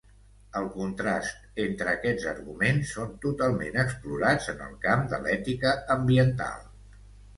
[0.59, 6.67] El contrast entre aquests arguments són totalment explorats en el camp de l'ètica ambiental.